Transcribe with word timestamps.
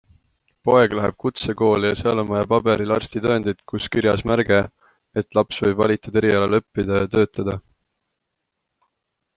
Poeg 0.67 0.93
läheb 0.99 1.17
kutsekooli 1.23 1.91
ja 1.91 1.97
seal 1.99 2.21
on 2.21 2.31
vaja 2.31 2.47
paberil 2.53 2.93
arstitõendit, 2.95 3.61
kus 3.73 3.85
kirjas 3.97 4.25
märge, 4.31 4.59
et 5.23 5.39
laps 5.41 5.61
võib 5.67 5.85
valitud 5.85 6.19
erialal 6.23 6.61
õppida 6.61 7.03
ja 7.03 7.13
töötada. 7.17 7.59